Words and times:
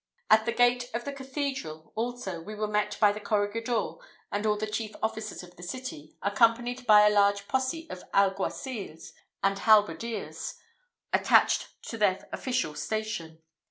At 0.31 0.47
the 0.47 0.51
gate 0.51 0.89
of 0.95 1.05
the 1.05 1.13
cathedral, 1.13 1.91
also, 1.93 2.41
we 2.41 2.55
were 2.55 2.67
met 2.67 2.97
by 2.99 3.11
the 3.11 3.19
corregidor 3.19 3.97
and 4.31 4.47
all 4.47 4.57
the 4.57 4.65
chief 4.65 4.95
officers 5.03 5.43
of 5.43 5.55
the 5.55 5.61
city, 5.61 6.15
accompanied 6.23 6.87
by 6.87 7.05
a 7.05 7.11
large 7.13 7.47
posse 7.47 7.87
of 7.87 8.03
alguacils 8.11 9.13
and 9.43 9.59
halberdiers 9.59 10.55
attached 11.13 11.67
to 11.83 11.99
their 11.99 12.27
official 12.33 12.73
station. 12.73 13.43